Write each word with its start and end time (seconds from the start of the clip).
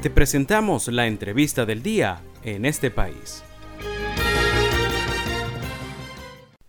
Te 0.00 0.10
presentamos 0.10 0.86
la 0.86 1.08
entrevista 1.08 1.66
del 1.66 1.82
día 1.82 2.22
en 2.44 2.64
este 2.64 2.88
país. 2.88 3.42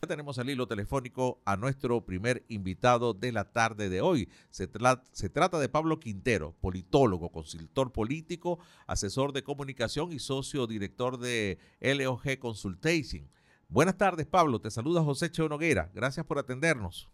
tenemos 0.07 0.39
al 0.39 0.49
hilo 0.49 0.67
telefónico 0.67 1.39
a 1.45 1.55
nuestro 1.55 2.03
primer 2.03 2.43
invitado 2.47 3.13
de 3.13 3.31
la 3.31 3.51
tarde 3.51 3.89
de 3.89 4.01
hoy. 4.01 4.27
Se, 4.49 4.67
se, 5.11 5.29
trata 5.29 5.59
de 5.59 5.69
Pablo 5.69 5.99
Quintero, 5.99 6.55
politólogo, 6.59 7.31
consultor 7.31 7.91
político, 7.91 8.57
asesor 8.87 9.31
de 9.33 9.43
comunicación 9.43 10.11
y 10.11 10.17
socio 10.17 10.65
director 10.65 11.19
de 11.19 11.59
LOG 11.79 12.39
Consultation. 12.39 13.29
Buenas 13.67 13.97
tardes, 13.97 14.25
Pablo. 14.25 14.59
Te 14.59 14.71
saluda 14.71 15.03
José 15.03 15.29
Cheo 15.29 15.47
Noguera. 15.47 15.91
Gracias 15.93 16.25
por 16.25 16.39
atendernos. 16.39 17.07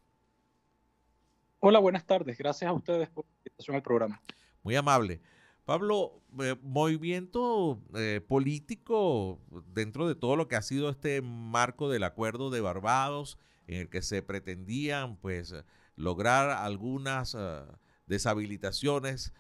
Hola, 1.60 1.80
buenas 1.80 2.06
tardes. 2.06 2.38
Gracias 2.38 2.70
a 2.70 2.74
ustedes 2.74 3.10
por 3.10 3.26
la 3.26 3.32
invitación 3.40 3.76
al 3.76 3.84
programa. 3.84 4.22
Muy 4.64 4.78
amable. 4.78 5.20
Pablo, 5.66 6.22
eh, 6.40 6.56
movimiento 6.62 7.82
eh, 7.96 8.22
político 8.26 9.40
dentro 9.74 10.08
de 10.08 10.14
todo 10.14 10.36
lo 10.36 10.48
que 10.48 10.56
ha 10.56 10.62
sido 10.62 10.90
este 10.90 11.24
marco 11.24 11.90
del 11.90 12.04
acuerdo 12.04 12.52
de 12.52 12.62
Barbados, 12.62 13.40
en 13.66 13.82
el 13.82 13.90
que 13.90 14.04
se 14.04 14.22
pretendían 14.22 15.18
pues 15.18 15.56
lograr 15.96 16.52
algunas 16.52 17.36
eh, 17.38 17.64
deshabilitaciones 18.06 19.34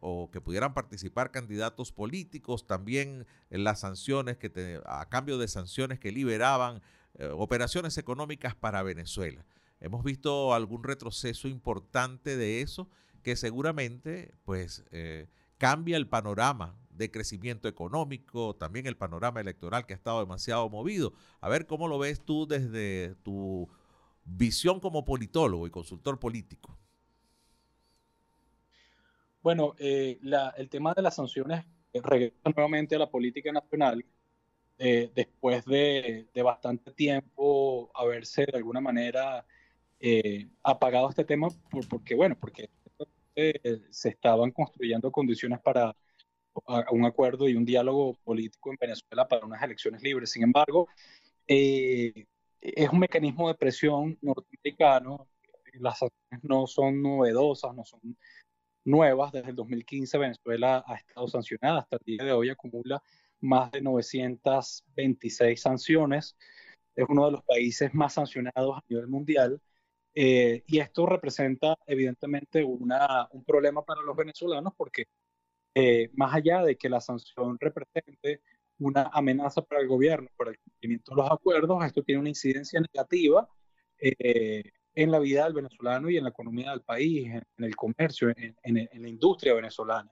o 0.00 0.30
que 0.30 0.40
pudieran 0.40 0.72
participar 0.72 1.32
candidatos 1.32 1.90
políticos, 1.90 2.68
también 2.68 3.26
las 3.50 3.80
sanciones 3.80 4.38
que 4.38 4.80
a 4.86 5.08
cambio 5.08 5.36
de 5.36 5.48
sanciones 5.48 5.98
que 5.98 6.12
liberaban 6.12 6.80
operaciones 7.32 7.98
económicas 7.98 8.54
para 8.54 8.84
Venezuela. 8.84 9.44
Hemos 9.80 10.04
visto 10.04 10.54
algún 10.54 10.84
retroceso 10.84 11.48
importante 11.48 12.36
de 12.36 12.60
eso 12.60 12.88
que 13.24 13.34
seguramente 13.34 14.32
pues 14.44 14.84
cambia 15.58 15.96
el 15.96 16.08
panorama 16.08 16.76
de 16.90 17.10
crecimiento 17.10 17.68
económico, 17.68 18.56
también 18.56 18.86
el 18.86 18.96
panorama 18.96 19.40
electoral 19.40 19.86
que 19.86 19.92
ha 19.92 19.96
estado 19.96 20.20
demasiado 20.20 20.68
movido. 20.68 21.12
A 21.40 21.48
ver 21.48 21.66
cómo 21.66 21.86
lo 21.86 21.98
ves 21.98 22.24
tú 22.24 22.46
desde 22.46 23.14
tu 23.22 23.68
visión 24.24 24.80
como 24.80 25.04
politólogo 25.04 25.66
y 25.66 25.70
consultor 25.70 26.18
político. 26.18 26.76
Bueno, 29.42 29.74
eh, 29.78 30.18
el 30.56 30.68
tema 30.68 30.92
de 30.94 31.02
las 31.02 31.14
sanciones 31.14 31.64
regresa 31.94 32.36
nuevamente 32.54 32.96
a 32.96 32.98
la 32.98 33.10
política 33.10 33.52
nacional 33.52 34.04
eh, 34.78 35.10
después 35.14 35.64
de, 35.64 36.28
bastante 36.42 36.92
tiempo 36.92 37.90
haberse 37.94 38.46
de 38.46 38.56
alguna 38.56 38.80
manera 38.80 39.46
eh, 40.00 40.48
apagado 40.62 41.08
este 41.08 41.24
tema, 41.24 41.48
porque 41.88 42.14
bueno, 42.14 42.36
porque 42.38 42.70
se 43.90 44.08
estaban 44.08 44.50
construyendo 44.50 45.10
condiciones 45.10 45.60
para 45.60 45.94
un 46.90 47.04
acuerdo 47.04 47.48
y 47.48 47.54
un 47.54 47.64
diálogo 47.64 48.14
político 48.24 48.70
en 48.70 48.78
Venezuela 48.80 49.28
para 49.28 49.46
unas 49.46 49.62
elecciones 49.62 50.02
libres. 50.02 50.30
Sin 50.30 50.42
embargo, 50.42 50.88
eh, 51.46 52.26
es 52.60 52.90
un 52.90 52.98
mecanismo 52.98 53.48
de 53.48 53.54
presión 53.54 54.18
norteamericano. 54.20 55.28
Las 55.74 55.98
sanciones 55.98 56.42
no 56.42 56.66
son 56.66 57.02
novedosas, 57.02 57.74
no 57.74 57.84
son 57.84 58.16
nuevas. 58.84 59.32
Desde 59.32 59.50
el 59.50 59.56
2015 59.56 60.18
Venezuela 60.18 60.84
ha 60.86 60.96
estado 60.96 61.28
sancionada. 61.28 61.80
Hasta 61.80 61.96
el 61.96 62.02
día 62.04 62.24
de 62.24 62.32
hoy 62.32 62.50
acumula 62.50 63.02
más 63.40 63.70
de 63.70 63.80
926 63.80 65.60
sanciones. 65.60 66.36
Es 66.96 67.06
uno 67.08 67.26
de 67.26 67.32
los 67.32 67.44
países 67.44 67.94
más 67.94 68.14
sancionados 68.14 68.78
a 68.78 68.84
nivel 68.88 69.06
mundial. 69.06 69.60
Eh, 70.20 70.64
y 70.66 70.80
esto 70.80 71.06
representa 71.06 71.76
evidentemente 71.86 72.64
una, 72.64 73.28
un 73.30 73.44
problema 73.44 73.84
para 73.84 74.02
los 74.02 74.16
venezolanos 74.16 74.72
porque 74.76 75.04
eh, 75.76 76.10
más 76.14 76.34
allá 76.34 76.64
de 76.64 76.76
que 76.76 76.88
la 76.88 77.00
sanción 77.00 77.56
represente 77.60 78.42
una 78.80 79.10
amenaza 79.12 79.62
para 79.62 79.80
el 79.80 79.86
gobierno 79.86 80.28
por 80.36 80.48
el 80.48 80.58
cumplimiento 80.58 81.14
de 81.14 81.22
los 81.22 81.30
acuerdos, 81.30 81.84
esto 81.84 82.02
tiene 82.02 82.20
una 82.20 82.30
incidencia 82.30 82.80
negativa 82.80 83.48
eh, 84.00 84.64
en 84.96 85.10
la 85.12 85.20
vida 85.20 85.44
del 85.44 85.54
venezolano 85.54 86.10
y 86.10 86.16
en 86.16 86.24
la 86.24 86.30
economía 86.30 86.72
del 86.72 86.82
país, 86.82 87.28
en, 87.28 87.64
el 87.64 87.76
comercio, 87.76 88.30
en, 88.30 88.56
en, 88.64 89.02
la 89.02 89.08
industria 89.08 89.54
venezolana. 89.54 90.10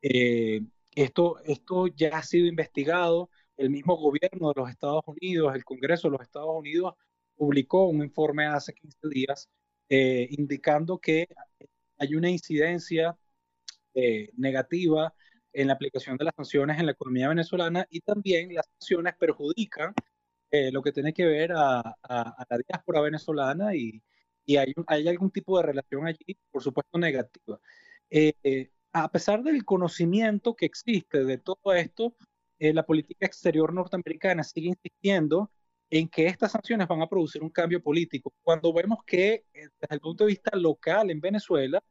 esto, 0.00 1.42
esto 1.44 1.88
ya 1.88 2.16
ha 2.16 2.22
sido 2.22 2.46
investigado, 2.46 3.28
el 3.58 3.68
mismo 3.68 3.98
gobierno 3.98 4.48
de 4.48 4.62
los 4.62 4.70
Estados 4.70 5.02
Unidos, 5.06 5.54
el 5.54 5.64
Congreso 5.64 6.08
de 6.08 6.12
los 6.12 6.22
Estados 6.22 6.54
Unidos 6.56 6.94
publicó 7.42 7.88
un 7.88 8.04
informe 8.04 8.46
hace 8.46 8.72
15 8.72 9.08
días 9.08 9.48
eh, 9.88 10.28
indicando 10.30 11.00
que 11.00 11.26
hay 11.98 12.14
una 12.14 12.30
incidencia 12.30 13.18
eh, 13.94 14.30
negativa 14.36 15.12
en 15.52 15.66
la 15.66 15.72
aplicación 15.72 16.16
de 16.16 16.26
las 16.26 16.36
sanciones 16.36 16.78
en 16.78 16.86
la 16.86 16.92
economía 16.92 17.28
venezolana 17.28 17.84
y 17.90 17.98
también 17.98 18.54
las 18.54 18.66
sanciones 18.78 19.16
perjudican 19.18 19.92
eh, 20.52 20.70
lo 20.70 20.82
que 20.82 20.92
tiene 20.92 21.12
que 21.12 21.24
ver 21.24 21.50
a, 21.50 21.82
la 22.08 22.58
diáspora 22.68 23.00
venezolana 23.00 23.74
y, 23.74 24.00
hay, 24.56 25.08
algún 25.08 25.32
tipo 25.32 25.56
de 25.56 25.64
relación 25.64 26.06
allí, 26.06 26.38
por 26.48 26.62
supuesto, 26.62 26.96
negativa. 26.96 27.58
a 28.92 29.10
pesar 29.10 29.42
del 29.42 29.64
conocimiento 29.64 30.54
que 30.54 30.66
existe 30.66 31.24
de 31.24 31.38
todo 31.38 31.74
esto, 31.74 32.14
la 32.60 32.86
política 32.86 33.26
exterior 33.26 33.72
norteamericana 33.74 34.44
sigue 34.44 34.68
insistiendo 34.68 35.50
en 35.92 36.08
que 36.08 36.26
estas 36.26 36.52
sanciones 36.52 36.88
van 36.88 37.02
a 37.02 37.06
producir 37.06 37.42
un 37.42 37.50
cambio 37.50 37.82
político. 37.82 38.32
Cuando 38.42 38.72
vemos 38.72 39.00
que 39.06 39.44
eh, 39.52 39.68
desde 39.78 39.94
el 39.94 40.00
punto 40.00 40.24
de 40.24 40.28
vista 40.28 40.56
local 40.56 41.10
en 41.10 41.20
Venezuela, 41.20 41.82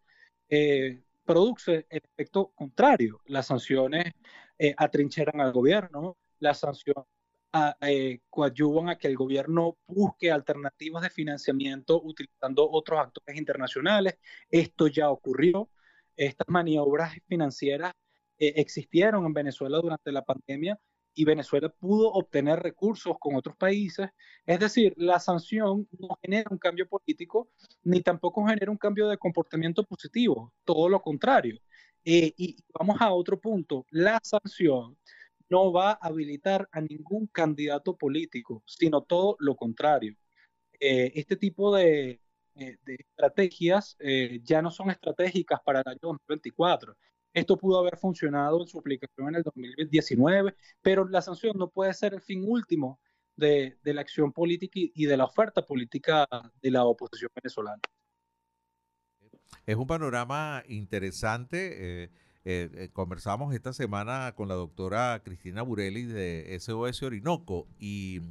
eh, 0.50 1.03
produce 1.23 1.85
el 1.88 2.01
efecto 2.03 2.51
contrario. 2.56 3.22
Las 3.25 3.45
sanciones 3.47 4.06
eh, 4.57 4.73
atrincheran 4.75 5.39
al 5.39 5.53
gobierno, 5.53 6.17
las 6.39 6.59
sanciones 6.59 7.06
coadyuvan 8.29 8.89
a 8.89 8.97
que 8.97 9.07
el 9.09 9.17
gobierno 9.17 9.78
busque 9.85 10.31
alternativas 10.31 11.03
de 11.03 11.09
financiamiento 11.09 12.01
utilizando 12.01 12.68
otros 12.72 13.00
actores 13.00 13.38
internacionales. 13.38 14.18
Esto 14.50 14.88
ya 14.88 15.12
ocurrió. 15.12 15.69
Estas 16.16 16.47
maniobras 16.47 17.13
financieras 17.28 17.94
existieron 18.38 19.25
en 19.25 19.33
Venezuela 19.33 19.78
durante 19.79 20.12
la 20.12 20.23
pandemia 20.23 20.79
y 21.14 21.26
Venezuela 21.26 21.70
pudo 21.70 22.12
obtener 22.12 22.60
recursos 22.60 23.18
con 23.20 23.36
otros 23.36 23.56
países. 23.58 24.10
Es 24.46 24.60
decir, 24.60 24.94
la 24.98 25.20
sanción 25.20 25.88
no 26.00 26.18
genera 26.22 26.50
un 26.52 26.58
cambio 26.58 26.88
político 26.88 27.50
ni 27.84 28.02
tampoco 28.02 28.46
genera 28.46 28.72
un 28.72 28.78
cambio 28.78 29.08
de 29.08 29.18
comportamiento 29.18 29.84
positivo, 29.84 30.54
todo 30.64 30.90
lo 30.90 31.02
contrario. 31.02 31.60
Eh, 32.04 32.34
y 32.38 32.58
vamos 32.74 33.00
a 33.02 33.14
otro 33.14 33.40
punto, 33.40 33.86
la 33.92 34.20
sanción 34.24 34.98
no 35.50 35.72
va 35.72 35.92
a 35.92 36.00
habilitar 36.02 36.68
a 36.72 36.82
ningún 36.82 37.28
candidato 37.28 37.98
político, 37.98 38.64
sino 38.66 39.02
todo 39.04 39.36
lo 39.40 39.56
contrario. 39.56 40.16
Eh, 40.80 41.12
este 41.16 41.36
tipo 41.36 41.76
de, 41.76 42.22
eh, 42.56 42.78
de 42.84 42.96
estrategias 42.96 43.98
ya 44.44 44.62
no 44.62 44.72
son 44.72 44.90
estratégicas 44.92 45.60
para 45.64 45.82
el 45.82 45.88
año 45.90 46.00
2024 46.02 46.96
esto 47.34 47.58
pudo 47.58 47.80
haber 47.80 47.97
funcionado 47.97 48.62
en 48.62 48.68
su 48.68 48.80
aplicación 48.80 49.30
en 49.30 49.36
el 49.36 49.44
2019, 49.44 50.56
pero 50.81 51.08
la 51.08 51.22
sanción 51.22 51.58
no 51.58 51.69
puede 51.69 51.94
ser 51.94 52.14
el 52.14 52.22
fin 52.22 52.44
último 52.46 53.00
de, 53.36 53.78
la 53.84 54.02
acción 54.02 54.31
política 54.31 54.80
y 54.80 55.06
de 55.06 55.18
la 55.18 55.25
oferta 55.25 55.66
política 55.66 56.28
de 56.62 56.72
la 56.72 56.84
oposición 56.86 57.30
venezolana. 57.36 57.81
Es 59.66 59.75
un 59.75 59.88
panorama 59.88 60.64
interesante. 60.68 62.03
Eh, 62.03 62.09
eh, 62.44 62.69
eh, 62.74 62.90
conversamos 62.92 63.53
esta 63.53 63.72
semana 63.74 64.34
con 64.36 64.48
la 64.48 64.56
doctora 64.56 65.22
Cristina 65.24 65.62
Burelli 65.62 66.03
de 66.03 66.58
SOS 66.59 67.03
Orinoco 67.03 67.68
y 67.80 68.22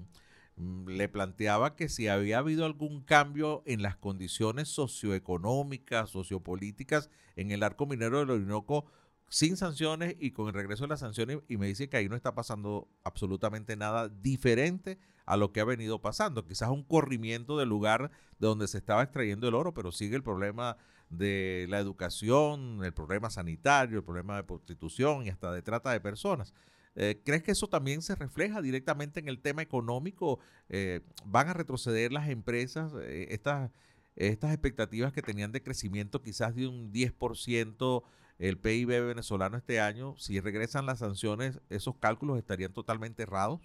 le 0.87 1.09
planteaba 1.09 1.77
que 1.77 1.89
si 1.89 2.09
había 2.09 2.39
habido 2.39 2.65
algún 2.65 3.03
cambio 3.03 3.63
en 3.67 3.83
las 3.83 3.97
condiciones 3.97 4.69
socioeconómicas, 4.69 6.11
sociopolíticas 6.11 7.11
en 7.37 7.51
el 7.51 7.63
arco 7.63 7.87
minero 7.87 8.19
del 8.19 8.31
Orinoco 8.31 8.87
sin 9.29 9.57
sanciones 9.57 10.17
y 10.19 10.33
con 10.33 10.49
el 10.49 10.55
regreso 10.55 10.85
de 10.85 10.89
las 10.89 11.01
sanciones 11.01 11.39
y 11.49 11.57
me 11.57 11.69
dice 11.69 11.89
que 11.89 11.97
ahí 11.97 12.09
no 12.09 12.17
está 12.17 12.35
pasando 12.35 12.89
absolutamente 13.05 13.77
nada 13.77 14.09
diferente 14.09 14.99
a 15.25 15.37
lo 15.37 15.53
que 15.53 15.61
ha 15.61 15.65
venido 15.65 16.03
pasando. 16.03 16.45
Quizás 16.45 16.69
un 16.71 16.83
corrimiento 16.83 17.57
del 17.57 17.69
lugar 17.69 18.11
de 18.41 18.49
donde 18.49 18.67
se 18.67 18.79
estaba 18.79 19.05
extrayendo 19.05 19.49
el 19.49 19.55
oro, 19.55 19.73
pero 19.73 19.93
sigue 19.93 20.17
el 20.17 20.25
problema 20.25 20.77
de 21.11 21.67
la 21.69 21.79
educación, 21.79 22.85
el 22.85 22.93
problema 22.93 23.31
sanitario, 23.31 23.99
el 23.99 24.05
problema 24.05 24.37
de 24.37 24.43
prostitución 24.43 25.25
y 25.25 25.29
hasta 25.29 25.53
de 25.53 25.63
trata 25.63 25.93
de 25.93 26.01
personas. 26.01 26.53
Eh, 26.97 27.21
¿Crees 27.25 27.43
que 27.43 27.53
eso 27.53 27.69
también 27.69 28.03
se 28.03 28.15
refleja 28.15 28.61
directamente 28.61 29.21
en 29.21 29.29
el 29.29 29.41
tema 29.41 29.63
económico? 29.63 30.41
Eh, 30.69 31.01
¿Van 31.25 31.49
a 31.49 31.55
retroceder 31.55 32.13
las 32.13 32.29
empresas? 32.29 32.93
Eh, 33.03 33.29
estas, 33.31 33.71
estas 34.17 34.53
expectativas 34.53 35.13
que 35.13 35.23
tenían 35.23 35.53
de 35.53 35.63
crecimiento 35.63 36.21
quizás 36.21 36.55
de 36.55 36.67
un 36.67 36.93
10% 36.93 38.03
el 38.39 38.59
PIB 38.59 38.89
venezolano 39.07 39.59
este 39.59 39.81
año, 39.81 40.17
si 40.17 40.41
regresan 40.41 40.87
las 40.87 41.01
sanciones, 41.01 41.61
¿esos 41.69 41.97
cálculos 41.97 42.39
estarían 42.39 42.73
totalmente 42.73 43.23
errados? 43.23 43.61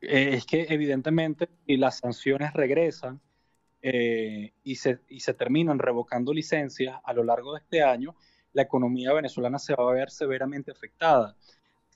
Es 0.00 0.44
que 0.46 0.66
evidentemente 0.68 1.48
si 1.64 1.76
las 1.76 1.98
sanciones 1.98 2.52
regresan 2.54 3.20
y, 3.80 4.74
se, 4.74 4.98
y 5.08 5.20
se 5.20 5.32
terminan 5.32 5.78
revocando 5.78 6.34
licencias 6.34 6.96
a 7.04 7.12
lo 7.12 7.22
largo 7.22 7.54
de 7.54 7.60
este 7.60 7.84
año, 7.84 8.16
la 8.52 8.62
economía 8.62 9.12
venezolana 9.12 9.58
se 9.58 9.74
va 9.74 9.90
a 9.90 9.94
ver 9.94 10.10
severamente 10.10 10.70
afectada. 10.70 11.36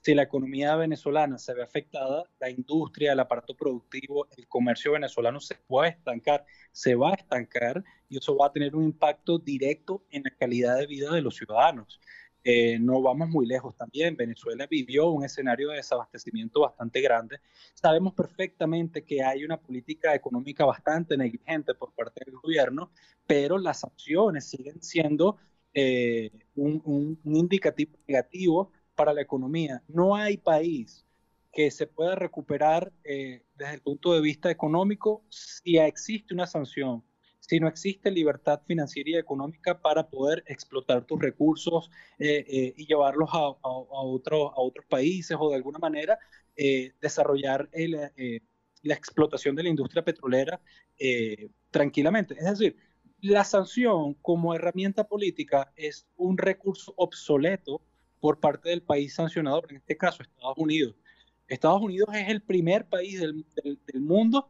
Si 0.01 0.13
la 0.13 0.23
economía 0.23 0.75
venezolana 0.75 1.37
se 1.37 1.53
ve 1.53 1.63
afectada, 1.63 2.23
la 2.39 2.49
industria, 2.49 3.11
el 3.11 3.19
aparato 3.19 3.55
productivo, 3.55 4.27
el 4.37 4.47
comercio 4.47 4.93
venezolano 4.93 5.39
se 5.39 5.55
puede 5.55 5.89
estancar, 5.89 6.45
se 6.71 6.95
va 6.95 7.11
a 7.11 7.15
estancar 7.15 7.83
y 8.07 8.17
eso 8.17 8.37
va 8.37 8.47
a 8.47 8.51
tener 8.51 8.75
un 8.75 8.83
impacto 8.83 9.37
directo 9.37 10.05
en 10.11 10.23
la 10.23 10.31
calidad 10.31 10.77
de 10.77 10.87
vida 10.87 11.11
de 11.11 11.21
los 11.21 11.35
ciudadanos. 11.35 11.99
Eh, 12.49 12.79
no 12.79 13.01
vamos 13.01 13.27
muy 13.27 13.45
lejos 13.45 13.75
también. 13.75 14.15
Venezuela 14.15 14.65
vivió 14.67 15.09
un 15.09 15.25
escenario 15.25 15.71
de 15.71 15.77
desabastecimiento 15.77 16.61
bastante 16.61 17.01
grande. 17.01 17.41
Sabemos 17.73 18.13
perfectamente 18.13 19.03
que 19.03 19.21
hay 19.21 19.43
una 19.43 19.57
política 19.57 20.15
económica 20.15 20.63
bastante 20.63 21.17
negligente 21.17 21.73
por 21.73 21.91
parte 21.91 22.23
del 22.25 22.35
gobierno, 22.35 22.91
pero 23.25 23.57
las 23.57 23.81
sanciones 23.81 24.45
siguen 24.45 24.81
siendo 24.81 25.37
eh, 25.79 26.31
un, 26.55 27.19
indicativo 27.23 27.97
negativo 28.07 28.71
para 28.95 29.13
la 29.13 29.21
economía. 29.21 29.83
No 29.87 30.15
hay 30.15 30.37
país 30.37 31.05
que 31.53 31.71
se 31.71 31.87
pueda 31.87 32.15
recuperar 32.15 32.91
eh, 33.03 33.43
desde 33.55 33.75
el 33.75 33.81
punto 33.81 34.13
de 34.13 34.21
vista 34.21 34.49
económico 34.49 35.23
si 35.29 35.77
existe 35.77 36.33
una 36.33 36.47
sanción 36.47 37.03
si 37.47 37.59
no 37.59 37.67
existe 37.67 38.11
libertad 38.11 38.61
financiera 38.67 39.09
y 39.09 39.15
económica 39.15 39.79
para 39.79 40.07
poder 40.07 40.43
explotar 40.47 41.05
tus 41.05 41.19
recursos 41.19 41.89
eh, 42.19 42.45
eh, 42.47 42.73
y 42.75 42.85
llevarlos 42.85 43.29
a, 43.31 43.37
a, 43.37 43.57
otros 43.63 44.85
países 44.89 45.37
o 45.39 45.49
de 45.49 45.55
alguna 45.55 45.79
manera 45.79 46.19
eh, 46.55 46.91
desarrollar 47.01 47.69
la 48.83 48.93
explotación 48.93 49.55
de 49.55 49.63
la 49.63 49.69
industria 49.69 50.03
petrolera 50.03 50.59
tranquilamente. 51.71 52.35
Es 52.37 52.45
decir, 52.45 52.75
la 53.21 53.43
sanción 53.43 54.13
como 54.15 54.53
herramienta 54.53 55.07
política 55.07 55.71
es 55.75 56.07
un 56.17 56.37
recurso 56.37 56.93
obsoleto 56.97 57.81
por 58.19 58.39
parte 58.39 58.69
del 58.69 58.81
país 58.81 59.15
sancionador, 59.15 59.67
en 59.69 59.77
este 59.77 59.97
caso 59.97 60.23
Estados 60.23 60.57
Unidos. 60.57 60.95
Estados 61.47 61.81
Unidos 61.81 62.09
es 62.13 62.29
el 62.29 62.41
primer 62.41 62.85
país 62.85 63.19
del, 63.19 63.45
mundo 64.01 64.49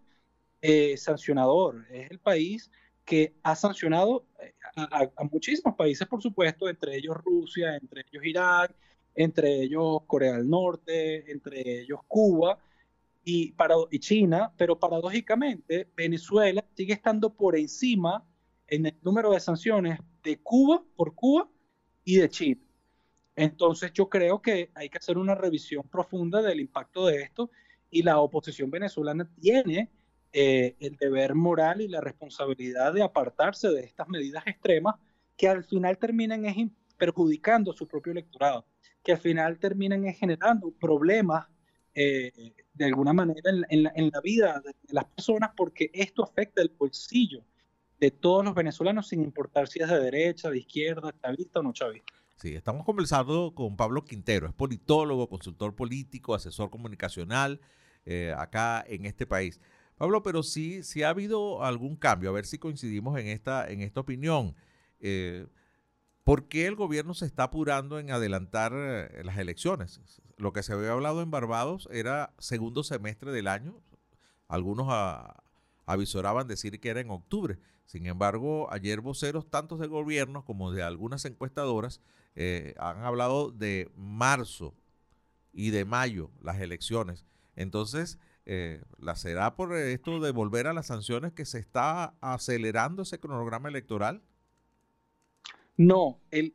sancionador, 0.97 1.85
es 1.91 2.11
el 2.11 2.19
país 2.19 2.69
que 3.05 3.33
ha 3.41 3.55
sancionado 3.55 4.25
eh, 4.41 4.53
a, 4.75 5.23
muchísimos 5.31 5.75
países, 5.75 6.05
por 6.07 6.21
supuesto, 6.21 6.67
entre 6.67 6.97
ellos 6.97 7.15
Rusia, 7.23 7.77
entre 7.77 8.01
ellos 8.01 8.25
Irak, 8.25 8.75
entre 9.15 9.61
ellos 9.61 10.01
Corea 10.07 10.33
del 10.33 10.49
Norte, 10.49 11.31
entre 11.31 11.81
ellos 11.81 12.01
Cuba 12.05 12.59
y, 13.23 13.55
y 13.91 13.99
China, 13.99 14.51
pero 14.57 14.77
paradójicamente 14.77 15.89
Venezuela 15.95 16.65
sigue 16.75 16.93
estando 16.93 17.33
por 17.33 17.55
encima 17.55 18.25
en 18.67 18.85
el 18.85 18.97
número 19.01 19.31
de 19.31 19.39
sanciones 19.39 19.99
de 20.23 20.39
Cuba 20.39 20.83
por 20.95 21.15
Cuba 21.15 21.49
y 22.03 22.17
de 22.17 22.29
China. 22.29 22.61
Entonces 23.35 23.93
yo 23.93 24.09
creo 24.09 24.41
que 24.41 24.71
hay 24.73 24.89
que 24.89 24.97
hacer 24.97 25.17
una 25.17 25.35
revisión 25.35 25.83
profunda 25.87 26.41
del 26.41 26.59
impacto 26.59 27.05
de 27.05 27.21
esto 27.21 27.51
y 27.89 28.03
la 28.03 28.19
oposición 28.19 28.71
venezolana 28.71 29.29
tiene 29.39 29.91
eh, 30.33 30.75
el 30.79 30.97
deber 30.97 31.35
moral 31.35 31.81
y 31.81 31.87
la 31.87 32.01
responsabilidad 32.01 32.93
de 32.93 33.03
apartarse 33.03 33.69
de 33.69 33.81
estas 33.81 34.09
medidas 34.09 34.45
extremas 34.47 34.95
que 35.37 35.47
al 35.47 35.63
final 35.63 35.97
terminan 35.97 36.43
perjudicando 36.97 37.73
su 37.73 37.87
propio 37.87 38.11
electorado, 38.11 38.65
que 39.03 39.11
al 39.11 39.19
final 39.19 39.59
terminan 39.59 40.03
generando 40.13 40.71
problemas 40.71 41.47
eh, 41.93 42.53
de 42.73 42.85
alguna 42.85 43.13
manera 43.13 43.51
en, 43.69 43.83
la, 44.11 44.21
vida 44.21 44.61
de, 44.63 44.73
las 44.89 45.05
personas 45.05 45.51
porque 45.55 45.89
esto 45.93 46.23
afecta 46.23 46.61
el 46.61 46.69
bolsillo 46.69 47.43
de 47.99 48.11
todos 48.11 48.45
los 48.45 48.53
venezolanos 48.53 49.07
sin 49.07 49.23
importar 49.23 49.67
si 49.67 49.79
es 49.79 49.89
de 49.89 49.99
derecha, 49.99 50.49
de 50.49 50.59
izquierda, 50.59 51.13
chavista 51.21 51.59
o 51.59 51.63
no 51.63 51.73
chavista. 51.73 52.13
Sí, 52.35 52.53
estamos 52.53 52.85
conversando 52.85 53.53
con 53.55 53.75
Pablo 53.75 54.05
Quintero, 54.05 54.45
es 54.45 54.53
politólogo, 54.53 55.27
consultor 55.27 55.75
político, 55.75 56.35
asesor 56.35 56.69
comunicacional 56.69 57.59
eh, 58.05 58.31
acá 58.37 58.85
en 58.87 59.05
este 59.07 59.25
país. 59.25 59.59
Pablo, 59.97 60.21
pero 60.21 60.43
sí, 60.43 60.83
sí 60.83 61.01
ha 61.01 61.09
habido 61.09 61.63
algún 61.63 61.95
cambio, 61.95 62.29
a 62.29 62.33
ver 62.33 62.45
si 62.45 62.59
coincidimos 62.59 63.19
en 63.19 63.27
esta, 63.27 63.67
en 63.67 63.81
esta 63.81 64.01
opinión. 64.01 64.55
Eh, 64.99 65.47
¿Por 66.23 66.47
qué 66.47 66.67
el 66.67 66.75
gobierno 66.75 67.15
se 67.15 67.25
está 67.25 67.43
apurando 67.43 67.97
en 67.97 68.11
adelantar 68.11 68.71
eh, 68.75 69.23
las 69.23 69.39
elecciones? 69.39 69.99
Lo 70.37 70.53
que 70.53 70.61
se 70.61 70.73
había 70.73 70.91
hablado 70.91 71.23
en 71.23 71.31
Barbados 71.31 71.89
era 71.91 72.35
segundo 72.37 72.83
semestre 72.83 73.31
del 73.31 73.47
año. 73.47 73.81
Algunos 74.47 74.87
avisoraban 75.87 76.47
decir 76.47 76.79
que 76.79 76.89
era 76.89 76.99
en 76.99 77.09
octubre. 77.09 77.57
Sin 77.87 78.05
embargo, 78.05 78.71
ayer 78.71 78.99
voceros 79.01 79.49
tanto 79.49 79.77
del 79.77 79.89
gobierno 79.89 80.43
como 80.43 80.71
de 80.71 80.83
algunas 80.83 81.23
encuestadoras 81.23 82.01
eh, 82.35 82.75
han 82.77 83.03
hablado 83.03 83.49
de 83.49 83.89
marzo 83.95 84.75
y 85.53 85.71
de 85.71 85.85
mayo 85.85 86.29
las 86.41 86.59
elecciones. 86.59 87.25
Entonces, 87.55 88.19
eh, 88.45 88.83
¿la 88.99 89.15
será 89.15 89.55
por 89.55 89.73
esto 89.73 90.19
de 90.19 90.31
volver 90.31 90.67
a 90.67 90.73
las 90.73 90.87
sanciones 90.87 91.31
que 91.31 91.45
se 91.45 91.59
está 91.59 92.13
acelerando 92.19 93.03
ese 93.03 93.19
cronograma 93.19 93.69
electoral? 93.69 94.21
No, 95.77 96.19
el, 96.31 96.51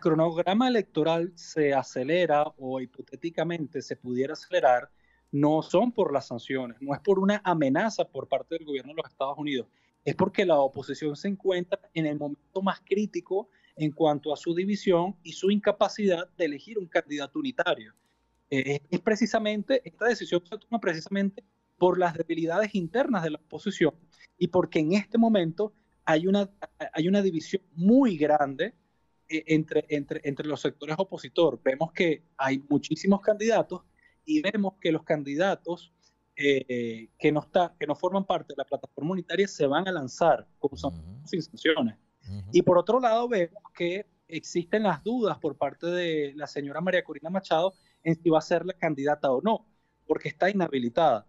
cronograma 0.00 0.68
electoral 0.68 1.32
se 1.34 1.74
acelera 1.74 2.44
o 2.56 2.80
hipotéticamente 2.80 3.82
se 3.82 3.96
pudiera 3.96 4.32
acelerar, 4.32 4.90
no 5.32 5.62
son 5.62 5.92
por 5.92 6.12
las 6.12 6.28
sanciones, 6.28 6.80
no 6.80 6.94
es 6.94 7.00
por 7.00 7.18
una 7.18 7.42
amenaza 7.44 8.08
por 8.08 8.26
parte 8.28 8.54
del 8.54 8.64
gobierno 8.64 8.92
de 8.92 9.02
los 9.02 9.10
Estados 9.10 9.36
Unidos, 9.36 9.66
es 10.06 10.14
porque 10.14 10.46
la 10.46 10.60
oposición 10.60 11.16
se 11.16 11.26
encuentra 11.26 11.80
en 11.92 12.06
el 12.06 12.16
momento 12.16 12.62
más 12.62 12.80
crítico 12.80 13.50
en 13.74 13.90
cuanto 13.90 14.32
a 14.32 14.36
su 14.36 14.54
división 14.54 15.16
y 15.24 15.32
su 15.32 15.50
incapacidad 15.50 16.30
de 16.38 16.44
elegir 16.44 16.78
un 16.78 16.86
candidato 16.86 17.40
unitario. 17.40 17.92
Eh, 18.48 18.78
es 18.88 19.00
precisamente, 19.00 19.82
esta 19.84 20.06
decisión 20.06 20.40
se 20.46 20.58
toma 20.58 20.78
precisamente 20.80 21.42
por 21.76 21.98
las 21.98 22.14
debilidades 22.14 22.72
internas 22.76 23.24
de 23.24 23.30
la 23.30 23.38
oposición 23.38 23.94
y 24.38 24.46
porque 24.46 24.78
en 24.78 24.92
este 24.92 25.18
momento 25.18 25.74
hay 26.04 26.28
una, 26.28 26.48
hay 26.92 27.08
una 27.08 27.20
división 27.20 27.62
muy 27.74 28.16
grande 28.16 28.74
eh, 29.28 29.42
entre, 29.48 29.86
entre, 29.88 30.20
entre 30.22 30.46
los 30.46 30.60
sectores 30.60 30.94
opositores. 31.00 31.60
Vemos 31.64 31.90
que 31.92 32.22
hay 32.36 32.62
muchísimos 32.68 33.20
candidatos 33.22 33.82
y 34.24 34.40
vemos 34.40 34.74
que 34.80 34.92
los 34.92 35.02
candidatos 35.02 35.92
eh, 36.36 37.08
que, 37.18 37.32
no 37.32 37.40
está, 37.40 37.74
que 37.78 37.86
no 37.86 37.94
forman 37.94 38.26
parte 38.26 38.52
de 38.52 38.58
la 38.58 38.64
plataforma 38.64 39.12
unitaria 39.12 39.48
se 39.48 39.66
van 39.66 39.88
a 39.88 39.92
lanzar 39.92 40.46
como 40.58 40.76
son 40.76 41.22
sin 41.24 41.42
sanciones. 41.42 41.96
Y 42.52 42.62
por 42.62 42.76
otro 42.76 42.98
lado, 42.98 43.28
vemos 43.28 43.62
que 43.74 44.04
existen 44.28 44.82
las 44.82 45.02
dudas 45.04 45.38
por 45.38 45.56
parte 45.56 45.86
de 45.86 46.32
la 46.34 46.46
señora 46.46 46.80
María 46.80 47.04
Corina 47.04 47.30
Machado 47.30 47.74
en 48.02 48.20
si 48.20 48.28
va 48.30 48.38
a 48.38 48.42
ser 48.42 48.66
la 48.66 48.72
candidata 48.72 49.30
o 49.30 49.40
no, 49.40 49.66
porque 50.06 50.28
está 50.28 50.50
inhabilitada. 50.50 51.26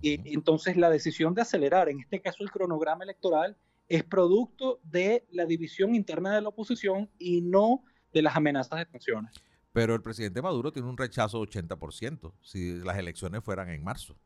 Y 0.00 0.32
entonces 0.32 0.76
la 0.76 0.90
decisión 0.90 1.34
de 1.34 1.42
acelerar, 1.42 1.88
en 1.88 2.00
este 2.00 2.20
caso 2.20 2.42
el 2.42 2.50
cronograma 2.50 3.04
electoral, 3.04 3.56
es 3.88 4.04
producto 4.04 4.80
de 4.82 5.26
la 5.30 5.44
división 5.44 5.94
interna 5.94 6.34
de 6.34 6.42
la 6.42 6.48
oposición 6.48 7.10
y 7.18 7.40
no 7.40 7.84
de 8.12 8.22
las 8.22 8.36
amenazas 8.36 8.78
de 8.78 8.86
sanciones. 8.90 9.32
Pero 9.72 9.94
el 9.94 10.02
presidente 10.02 10.42
Maduro 10.42 10.72
tiene 10.72 10.88
un 10.88 10.96
rechazo 10.96 11.40
de 11.40 11.50
80% 11.50 12.32
si 12.40 12.78
las 12.78 12.98
elecciones 12.98 13.44
fueran 13.44 13.68
en 13.70 13.82
marzo. 13.82 14.16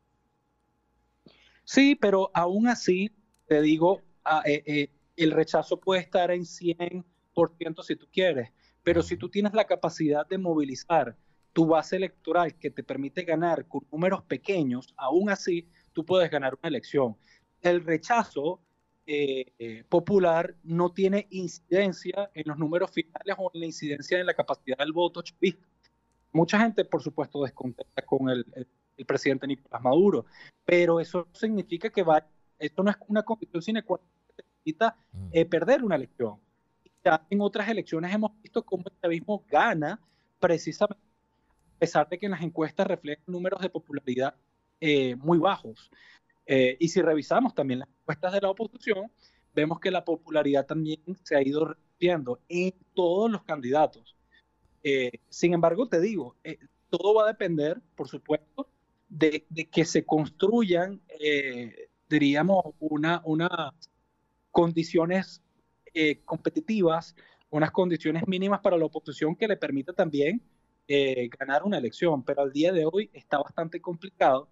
Sí, 1.65 1.95
pero 1.95 2.31
aún 2.35 2.69
así, 2.69 3.13
te 3.47 3.61
digo, 3.63 4.03
ah, 4.25 4.43
eh, 4.45 4.63
eh, 4.67 4.91
el 5.17 5.31
rechazo 5.31 5.79
puede 5.79 6.01
estar 6.01 6.31
en 6.31 6.43
100% 6.43 7.05
si 7.83 7.97
tú 7.97 8.07
quieres, 8.13 8.51
pero 8.83 9.03
si 9.03 9.17
tú 9.17 9.29
tienes 9.29 9.55
la 9.55 9.65
capacidad 9.65 10.27
de 10.27 10.39
movilizar 10.39 11.17
tu 11.53 11.67
base 11.67 11.97
electoral 11.97 12.55
que 12.55 12.71
te 12.71 12.83
permite 12.83 13.23
ganar 13.23 13.67
con 13.69 13.87
números 13.93 14.23
pequeños, 14.23 14.93
aún 14.97 15.31
así 15.31 15.69
tú 15.93 16.05
puedes 16.05 16.31
ganar 16.31 16.55
una 16.55 16.69
elección. 16.69 17.17
El 17.61 17.85
rechazo 17.85 18.61
eh, 19.07 19.85
popular 19.89 20.57
no 20.63 20.93
tiene 20.93 21.27
incidencia 21.31 22.31
en 22.35 22.45
los 22.47 22.59
números 22.59 22.91
finales 22.91 23.37
o 23.39 23.51
en 23.53 23.61
la 23.61 23.67
incidencia 23.67 24.19
en 24.19 24.27
la 24.27 24.35
capacidad 24.35 24.79
del 24.79 24.93
voto 24.93 25.23
Mucha 26.33 26.59
gente, 26.59 26.85
por 26.87 27.03
supuesto, 27.03 27.43
descontenta 27.43 28.03
con 28.07 28.31
el, 28.31 28.47
presidente 29.07 29.47
Nicolás 29.47 29.83
Maduro, 29.83 30.27
pero 30.65 31.01
eso 31.01 31.27
significa 31.33 31.91
que 31.91 32.03
va, 32.03 32.25
esto 32.59 32.83
no 32.83 32.91
es 32.91 32.97
una 33.09 33.23
condición 33.23 33.63
sine 33.63 33.83
qua 33.83 33.99
non 33.99 34.09
que 34.37 34.45
necesita 34.45 34.97
mm. 35.13 35.29
eh, 35.33 35.45
perder 35.47 35.83
una 35.83 35.97
elección. 35.97 36.39
Ya 37.05 37.27
en 37.31 37.41
otras 37.41 37.69
elecciones 37.69 38.15
hemos 38.15 38.31
visto 38.41 38.63
cómo 38.63 38.85
el 38.87 39.01
chavismo 39.01 39.45
gana 39.51 40.01
precisamente 40.39 41.13
pesar 41.83 42.09
de 42.09 42.17
que 42.17 42.27
en 42.27 42.33
las 42.33 42.43
encuestas 42.43 42.87
reflejan 42.87 43.25
números 43.27 43.61
de 43.61 43.69
popularidad 43.69 44.37
eh, 44.81 45.17
muy 45.17 45.39
bajos. 45.39 45.91
Eh, 46.47 46.77
y 46.79 46.87
si 46.87 47.03
revisamos 47.03 47.57
también 47.57 47.81
las 47.81 47.89
encuestas 47.89 48.33
de 48.33 48.41
la 48.41 48.51
oposición, 48.51 49.11
vemos 49.53 49.81
que 49.81 49.91
la 49.91 50.05
popularidad 50.05 50.65
también 50.65 51.01
se 51.25 51.35
ha 51.35 51.43
ido 51.43 51.65
reduciendo 51.65 52.39
en 52.49 52.73
todos 52.95 53.29
los 53.33 53.43
candidatos. 53.43 54.17
Eh, 54.85 55.11
sin 55.29 55.55
embargo, 55.55 55.89
te 55.89 56.01
digo, 56.01 56.37
todo 56.89 57.15
va 57.15 57.25
a 57.25 57.33
depender, 57.33 57.83
por 57.97 58.07
supuesto, 58.07 58.69
de, 59.13 59.45
que 59.71 59.85
se 59.85 60.05
construyan, 60.05 61.01
diríamos, 62.09 62.65
una, 62.81 63.21
una 63.25 63.75
condiciones 64.51 65.43
competitivas 66.25 67.15
unas 67.53 67.71
condiciones 67.71 68.27
mínimas 68.27 68.61
para 68.61 68.79
la 68.79 68.87
oposición 68.87 69.37
que 69.37 69.47
le 69.47 69.59
permita 69.59 69.93
también 69.93 70.43
eh, 70.89 71.29
ganar 71.39 71.63
una 71.65 71.79
elección. 71.79 72.25
Pero 72.25 72.43
al 72.43 72.53
día 72.53 72.73
de 72.73 72.87
hoy 72.91 73.11
está 73.13 73.39
bastante 73.39 73.81
complicado 73.81 74.49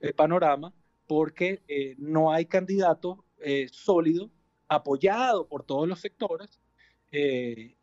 el 0.00 0.14
panorama 0.14 0.72
porque 1.06 1.62
eh, 1.66 1.96
no 1.98 2.32
hay 2.32 2.46
candidato 2.46 3.24
eh, 3.38 3.66
sólido 3.70 4.30
apoyado 4.68 5.48
por 5.48 5.64
todos 5.64 5.86
los 5.86 6.00
sectores 6.00 6.60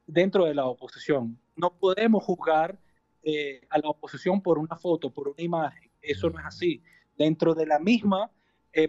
dentro 0.05 0.43
de 0.43 0.53
la 0.53 0.65
oposición. 0.65 1.39
No 1.55 1.77
podemos 1.77 2.21
juzgar 2.21 2.77
a 3.69 3.77
la 3.77 3.87
oposición 3.87 4.41
por 4.41 4.57
una 4.57 4.75
foto, 4.75 5.09
por 5.09 5.29
una 5.29 5.41
imagen. 5.41 5.89
Eso 6.01 6.29
no 6.29 6.39
es 6.39 6.45
así. 6.45 6.83
Dentro 7.17 7.53
de 7.53 7.65
la 7.65 7.79
misma 7.79 8.31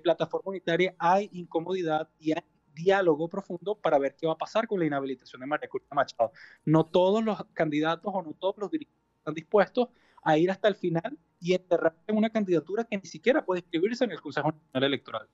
plataforma 0.03 0.51
unitaria 0.51 0.95
hay 0.97 1.29
incomodidad 1.33 2.09
y 2.21 2.33
hay 2.33 2.45
diálogo 2.75 3.29
profundo 3.29 3.75
para 3.75 3.99
ver 3.99 4.17
qué 4.17 4.27
va 4.27 4.35
a 4.35 4.39
pasar 4.39 4.67
con 4.67 4.79
la 4.79 4.87
inhabilitación 4.87 5.41
de 5.41 5.47
María 5.47 5.69
Corina 5.69 5.95
Machado. 5.95 6.33
No 6.65 6.87
todos 6.87 7.23
los 7.25 7.45
candidatos 7.53 8.13
o 8.15 8.23
no 8.23 8.33
todos 8.35 8.57
los 8.59 8.71
dirigentes 8.71 9.03
están 9.19 9.35
dispuestos 9.35 9.89
a 10.25 10.39
ir 10.39 10.51
hasta 10.51 10.69
el 10.69 10.77
final 10.77 11.19
y 11.41 11.55
enterrar 11.55 11.97
en 12.07 12.17
una 12.17 12.31
candidatura 12.31 12.85
que 12.85 12.97
ni 12.97 13.07
siquiera 13.07 13.45
puede 13.45 13.61
inscribirse 13.61 14.05
en 14.05 14.13
el 14.13 14.21
Consejo 14.21 14.53
Nacional 14.53 14.85
Electoral. 14.85 15.29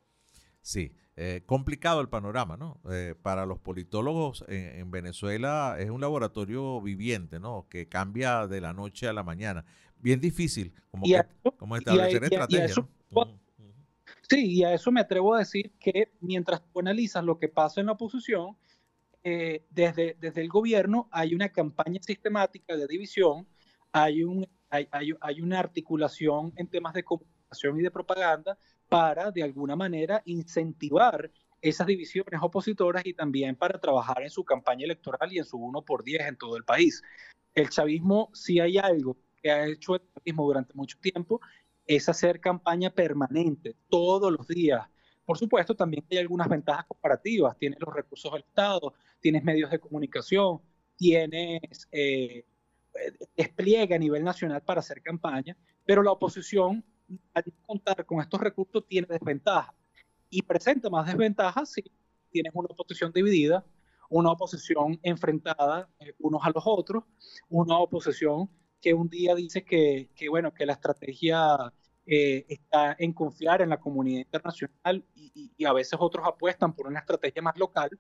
Sí, 0.63 0.93
eh, 1.17 1.43
complicado 1.47 2.01
el 2.01 2.09
panorama, 2.09 2.57
¿no? 2.57 2.81
Eh, 2.91 3.15
para 3.21 3.47
los 3.47 3.59
politólogos 3.59 4.45
en, 4.49 4.91
Venezuela 4.91 5.77
es 5.79 5.91
un 5.91 6.01
laboratorio 6.01 6.81
viviente, 6.81 7.39
¿no? 7.39 7.67
Que 7.69 7.89
cambia 7.89 8.47
de 8.47 8.61
la 8.61 8.73
noche 8.73 9.09
a 9.09 9.13
la 9.13 9.23
mañana. 9.23 9.65
Bien 10.01 10.21
difícil, 10.21 10.73
como, 10.91 11.05
que, 11.05 11.23
como 11.57 11.77
establecer 11.77 12.25
estrategias. 12.25 12.81
Sí, 14.29 14.57
y 14.57 14.65
a 14.65 14.75
eso 14.75 14.93
me 14.93 15.01
atrevo 15.01 15.35
a 15.35 15.39
decir 15.39 15.73
que 15.81 16.13
mientras 16.21 16.63
tú 16.63 16.81
analizas 16.81 17.25
lo 17.25 17.39
que 17.39 17.49
pasa 17.49 17.81
en 17.81 17.87
la 17.87 17.93
oposición, 17.93 18.57
eh, 19.25 19.65
desde, 19.71 20.17
desde 20.21 20.43
el 20.43 20.49
gobierno 20.49 21.09
hay 21.11 21.35
una 21.35 21.49
campaña 21.49 22.01
sistemática 22.03 22.77
de 22.77 22.87
división, 22.87 23.49
hay, 23.91 24.23
un, 24.23 24.47
hay, 24.71 24.87
hay, 24.93 25.41
una 25.41 25.59
articulación 25.59 26.53
en 26.57 26.69
temas 26.69 26.93
de 26.95 27.05
comunicación 27.05 27.81
y 27.81 27.83
de 27.83 27.91
propaganda 27.91 28.59
para, 28.89 29.31
de 29.31 29.43
alguna 29.43 29.77
manera, 29.77 30.23
incentivar 30.27 31.31
esas 31.61 31.87
divisiones 31.87 32.41
opositoras 32.41 33.05
y 33.07 33.15
también 33.15 33.57
para 33.57 33.81
trabajar 33.81 34.23
en 34.23 34.31
su 34.31 34.45
campaña 34.45 34.85
electoral 34.85 35.33
y 35.33 35.39
en 35.39 35.45
su 35.45 35.57
1 35.57 35.83
por 35.83 36.05
10 36.05 36.29
en 36.29 36.37
todo 36.37 36.57
el 36.57 36.65
país. 36.65 37.03
El 37.55 37.71
chavismo, 37.71 38.31
si 38.35 38.61
hay 38.61 38.79
algo 38.79 39.17
que 39.43 39.51
ha 39.51 39.67
hecho 39.67 39.95
el 39.97 40.03
chavismo 40.15 40.47
durante 40.47 40.75
mucho 40.75 40.99
tiempo, 41.01 41.41
es 41.87 42.09
hacer 42.09 42.41
campaña 42.41 42.91
permanente 42.91 43.77
todos 43.89 44.31
los 44.31 44.47
días. 44.47 44.87
Por 45.25 45.39
supuesto, 45.39 45.75
también 45.75 46.05
hay 46.11 46.19
algunas 46.19 46.49
ventajas 46.49 46.87
comparativas. 46.87 47.57
Tienes 47.59 47.81
los 47.81 47.95
recursos 47.95 48.33
del 48.33 48.43
Estado, 48.43 48.95
tienes 49.21 49.43
medios 49.45 49.71
de 49.71 49.79
comunicación, 49.79 50.61
tienes 50.97 51.89
eh, 51.93 52.45
despliegue 53.37 53.95
a 53.95 53.99
nivel 53.99 54.25
nacional 54.25 54.63
para 54.63 54.81
hacer 54.81 55.03
campaña, 55.03 55.57
pero 55.85 56.03
la 56.03 56.13
oposición, 56.13 56.85
al 57.35 57.45
contar 57.67 58.05
con 58.05 58.21
estos 58.21 58.41
recursos, 58.41 58.87
tiene 58.87 59.07
desventajas. 59.09 59.75
Y 60.31 60.43
presenta 60.43 60.91
más 60.91 61.07
desventajas 61.07 61.73
si 61.73 61.83
tienes 62.31 62.53
una 62.55 62.69
oposición 62.71 63.13
dividida, 63.13 63.65
una 64.11 64.31
oposición 64.31 64.99
enfrentada 65.03 65.89
eh, 66.01 66.15
unos 66.19 66.45
a 66.45 66.51
los 66.51 66.65
otros, 66.67 67.05
una 67.49 67.79
oposición 67.79 68.51
que 68.81 68.95
un 68.95 69.09
día 69.09 69.35
dice 69.35 69.65
que, 69.65 70.11
que 70.15 70.29
bueno, 70.29 70.53
que 70.53 70.67
la 70.67 70.75
estrategia 70.75 71.73
eh, 72.07 72.47
está 72.49 72.97
en 72.99 73.13
confiar 73.13 73.63
en 73.63 73.71
la 73.71 73.79
comunidad 73.79 74.21
internacional 74.21 75.05
y, 75.15 75.53
y, 75.57 75.65
a 75.65 75.73
veces 75.73 75.99
otros 76.01 76.27
apuestan 76.27 76.75
por 76.75 76.87
una 76.87 77.01
estrategia 77.01 77.43
más 77.43 77.57
local. 77.59 77.91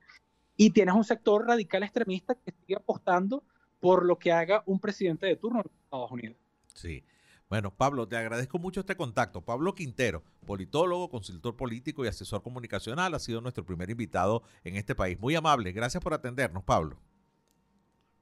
Y 0.56 0.70
tienes 0.70 0.94
un 0.94 1.04
sector 1.04 1.46
radical 1.46 1.82
extremista 1.82 2.34
que 2.34 2.52
sigue 2.52 2.76
apostando 2.76 3.44
por 3.80 4.04
lo 4.04 4.18
que 4.18 4.32
haga 4.32 4.62
un 4.66 4.80
presidente 4.80 5.26
de 5.26 5.36
turno 5.36 5.60
en 5.60 5.70
Estados 5.84 6.10
Unidos. 6.10 6.36
Sí. 6.74 7.04
Bueno, 7.48 7.74
Pablo, 7.74 8.06
te 8.06 8.16
agradezco 8.16 8.58
mucho 8.58 8.80
este 8.80 8.96
contacto. 8.96 9.42
Pablo 9.42 9.74
Quintero, 9.74 10.22
politólogo, 10.44 11.08
consultor 11.08 11.56
político 11.56 12.04
y 12.04 12.08
asesor 12.08 12.42
comunicacional, 12.42 13.14
ha 13.14 13.18
sido 13.18 13.40
nuestro 13.40 13.64
primer 13.64 13.88
invitado 13.88 14.42
en 14.64 14.76
este 14.76 14.94
país. 14.94 15.18
Muy 15.18 15.34
amable. 15.34 15.72
Gracias 15.72 16.02
por 16.02 16.12
atendernos, 16.12 16.62
Pablo. 16.64 17.00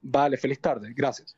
Vale, 0.01 0.37
feliz 0.37 0.61
tarde. 0.61 0.93
Gracias. 0.95 1.37